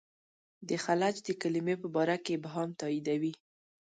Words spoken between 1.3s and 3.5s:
کلمې په باره کې ابهام تاییدوي.